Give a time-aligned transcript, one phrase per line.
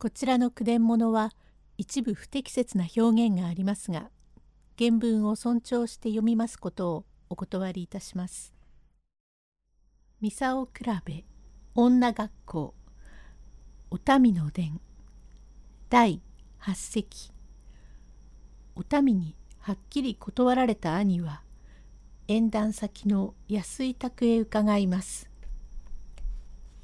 [0.00, 1.32] こちらの句伝物は
[1.76, 4.10] 一部不適切な表現がありますが
[4.78, 8.54] 原文を尊重して読みますことをお断りいたします。
[10.20, 11.24] ミサオ比べ
[11.74, 12.74] 女学校
[13.90, 14.80] お民の伝
[15.90, 16.22] 第
[16.60, 17.32] 8席
[18.76, 21.42] お民にはっきり断られた兄は
[22.28, 25.28] 縁談先の安い宅へ伺います。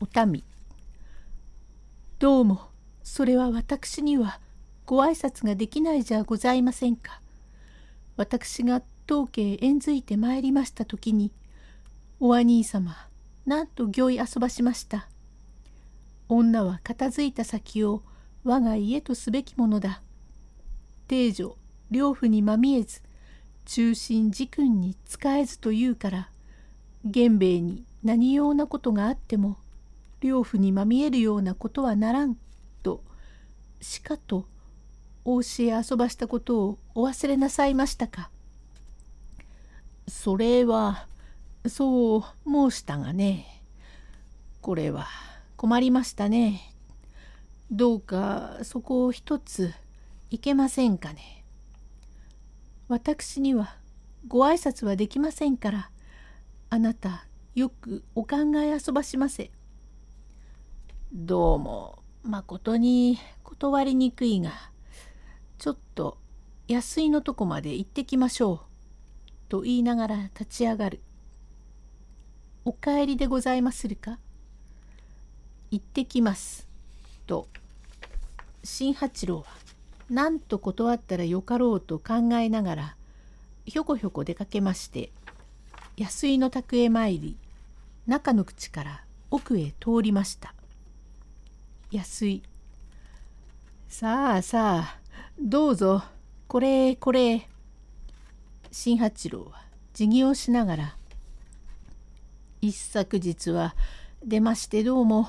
[0.01, 0.43] お民
[2.19, 2.73] どうも
[3.05, 4.41] それは私には
[4.87, 7.21] ご挨拶ができないじゃございませんか。
[8.17, 11.30] 私が当家へ縁づいてまいりました時に
[12.19, 12.97] お兄様
[13.45, 15.09] なんと御意遊ばしました。
[16.29, 18.03] 女は片付いた先を
[18.43, 20.01] 我が家とすべきものだ。
[21.07, 21.57] 定女
[21.91, 23.02] 両夫にまみえず
[23.66, 26.30] 中心自君に仕えずというから
[27.05, 29.59] 源兵衛に何用なことがあっても
[30.21, 32.39] 両夫にまみえるようなことはならん
[33.84, 34.46] しかと
[35.27, 38.30] お教え遊ばしたことをお忘れなさいましたか？
[40.09, 41.07] それは
[41.66, 43.62] そう申したがね
[44.62, 45.07] これは
[45.57, 46.73] 困りましたね。
[47.71, 49.74] どうかそこを一つ
[50.30, 51.45] いけませんかね。
[52.88, 53.77] 私には
[54.27, 55.90] ご挨拶はできませんから
[56.71, 59.51] あなたよくお考え遊ばしませ。
[61.12, 64.50] どうもまことに断りにくいが
[65.59, 66.17] ちょっと
[66.69, 68.61] 安いのとこまで行ってきましょう」
[69.50, 71.03] と言いながら立ち上がる
[72.65, 74.19] 「お帰りでございまするか?」
[75.71, 76.67] 「行ってきます」
[77.27, 77.47] と
[78.62, 79.45] 新八郎は
[80.09, 82.97] 何と断ったらよかろうと考えながら
[83.67, 85.12] ひょこひょこ出かけまして
[85.99, 87.37] 安井の宅へ参り
[88.06, 90.55] 中の口から奥へ通りました。
[91.94, 92.42] 安井
[93.87, 94.98] さあさあ
[95.38, 96.03] どうぞ。
[96.48, 97.48] これこれ。
[98.72, 99.62] 新八郎は
[99.93, 100.97] 辞儀をしながら。
[102.60, 103.77] 一昨日は
[104.25, 105.28] 出ましてどうも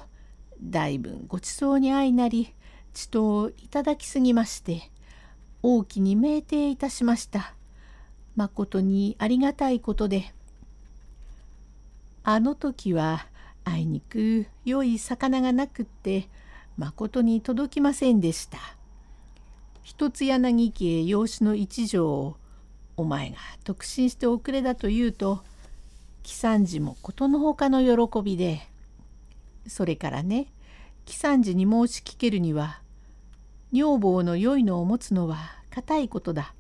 [0.59, 2.51] 大分ごちそうに相なり
[2.95, 4.89] 血といただきすぎまして
[5.61, 7.53] 大きに酩酊いたしました。
[8.35, 10.33] まことにありがたいことで。
[12.23, 13.27] あの時は
[13.65, 16.27] あいにく良い魚がなくって
[16.77, 18.57] まことに届きませんでした。
[19.83, 22.37] 一つ柳家養子の一条を
[22.97, 25.43] お前が特進しておくれだと言うと
[26.23, 28.61] 喜三治もことのほかの喜びで
[29.67, 30.47] それからね
[31.05, 32.81] 喜三治に申し聞けるには
[33.71, 35.37] 女房の良いのを持つのは
[35.69, 36.53] 固いことだ。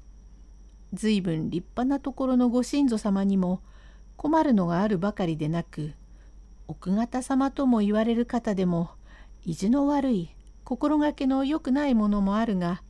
[0.93, 3.61] 随分立派なところのご親祖様にも
[4.17, 5.93] 困るのがあるばかりでなく
[6.67, 8.91] 奥方様とも言われる方でも
[9.45, 12.81] 意地の悪い心がけの良くないものもあるが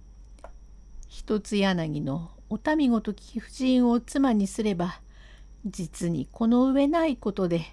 [1.09, 5.01] 一つ柳のお民ごとき婦人を妻にすれば
[5.66, 7.66] 実にこの上ないことで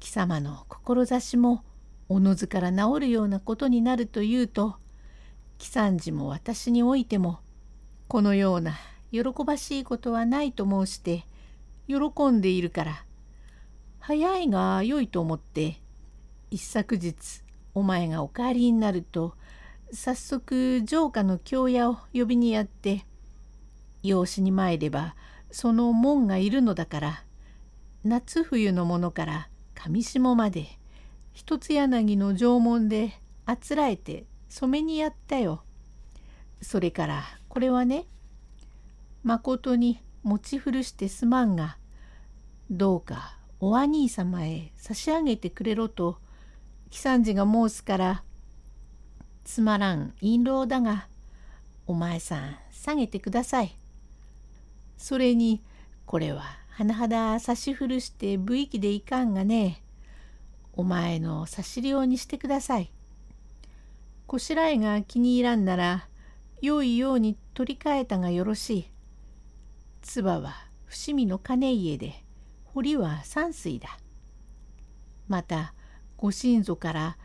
[0.00, 1.62] 貴様の志も
[2.08, 4.76] おのずから治るようなことになるというと
[5.58, 7.38] 貴三治も私においても
[8.08, 8.74] このような
[9.12, 11.24] 喜ばしいことはないと申して
[11.86, 13.04] 喜んでいるから
[14.00, 15.80] 早いが良いと思って
[16.50, 17.42] 一昨日
[17.74, 19.34] お前がお帰りになると
[19.92, 23.04] 早速城下の京屋を呼びにやって
[24.02, 25.14] 養子に参れば
[25.50, 27.24] その門がいるのだから
[28.04, 30.78] 夏冬のものから上下まで
[31.32, 33.12] 一つ柳の縄文で
[33.46, 35.62] あつらえて染めにやったよ。
[36.60, 38.06] それからこれはね
[39.24, 41.76] まことに持ち古してすまんが
[42.70, 46.18] どうかお兄様へ差し上げてくれろと
[46.92, 48.22] 喜三治が申すから
[49.44, 51.08] つまらん印籠だが
[51.86, 53.74] お前さん下げてください。
[54.98, 55.62] それに
[56.04, 56.42] これは
[56.76, 59.82] 甚だ差し古して無意気でいかんがね
[60.74, 62.92] お前の差し量にしてください。
[64.26, 66.08] こしらえが気に入らんなら
[66.60, 68.90] 良いように取り替えたがよろしい。
[70.02, 70.52] 唾は
[70.84, 72.22] 伏見の金家で
[72.66, 73.96] 堀は山水だ。
[75.26, 75.72] また
[76.22, 77.16] ご親族から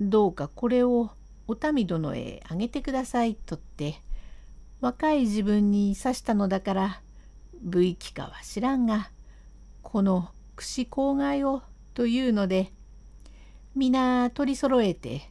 [0.00, 1.10] どうかこれを
[1.46, 4.02] お民殿へあげてくださいとって
[4.80, 7.00] 若い自分に刺したのだから
[7.62, 9.12] 無意かは知らんが
[9.82, 11.62] この串郊外を
[11.94, 12.72] というので
[13.76, 15.30] 皆取り揃えて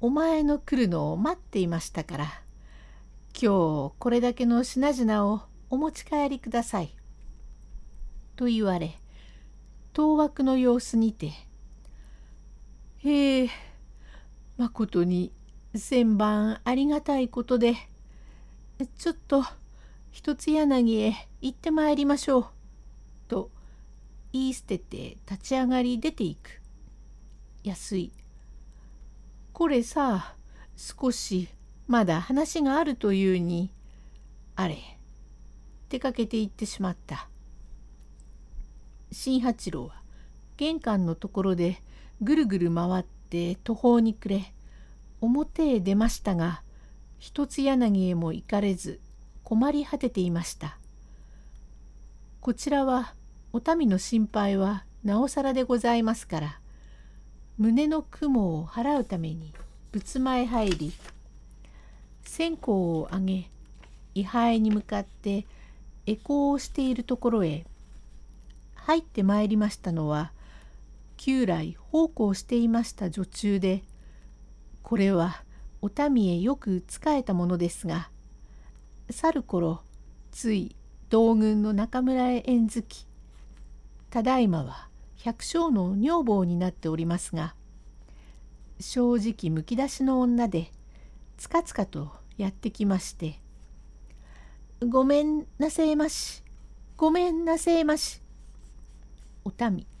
[0.00, 2.24] お前の来るのを待っていましたから
[3.38, 6.96] 今日これだけの品々をお持ち帰りください。
[8.36, 8.98] と言われ
[9.92, 11.32] 当惑の様子にて
[12.98, 13.50] へえ。
[14.56, 15.32] まことに
[15.74, 17.74] 千番ありがたいことで
[18.98, 19.44] ちょっと
[20.10, 22.46] 一つ柳へ行ってまいりましょう」
[23.28, 23.50] と
[24.32, 26.60] 言い捨てて立ち上がり出ていく。
[27.62, 28.12] 安い。
[29.52, 30.34] これさ
[30.76, 31.48] 少し
[31.86, 33.72] まだ話があるというに
[34.56, 34.78] あれ。
[35.88, 37.28] 出かけて行ってしまった。
[39.10, 40.02] 新八郎は
[40.56, 41.82] 玄関のところで
[42.22, 44.52] ぐるぐる回って途方に暮れ
[45.20, 46.62] 表へ出ましたが
[47.18, 49.00] 一つ柳へも行かれず
[49.44, 50.78] 困り果てていました。
[52.40, 53.14] こちらは
[53.52, 56.60] お民の心配はなおさらでございますから
[57.58, 59.52] 胸の雲を払うために
[59.92, 60.92] 仏間へ入り
[62.22, 63.50] 線香をあげ
[64.14, 65.44] 位牌に向かって
[66.06, 67.66] 回向をしているところへ
[68.74, 70.30] 入ってまいりましたのは
[71.18, 73.82] 旧来奉公していました女中で
[74.82, 75.42] これは
[75.82, 78.08] お民へよく仕えたものですが
[79.10, 79.82] 去る頃
[80.30, 80.76] つい
[81.10, 83.06] 同軍の中村へ縁づき
[84.10, 87.54] ただいまは百姓の女房になっておりますが
[88.80, 90.70] 正直むき出しの女で
[91.36, 93.40] つかつかとやってきまして
[94.88, 96.44] 「ごめんなせえまし
[96.96, 98.22] ごめんなせえまし」
[99.44, 99.97] お民。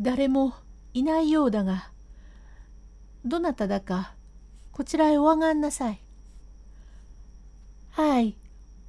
[0.00, 0.54] 誰も
[0.92, 1.90] いないようだが
[3.24, 4.14] どなただか
[4.72, 6.00] こちらへお上がんなさい。
[7.90, 8.36] はい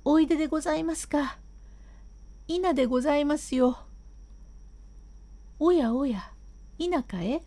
[0.03, 1.37] おいででございますか。
[2.47, 3.77] 稲でございますよ。
[5.59, 6.31] おやおや
[6.79, 7.41] 田舎へ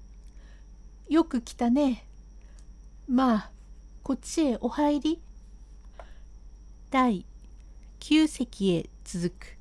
[1.08, 2.06] よく来たね。
[3.08, 3.50] まあ
[4.04, 5.20] こっちへお入り。
[6.90, 7.26] 第
[8.00, 9.57] 9席へ続く。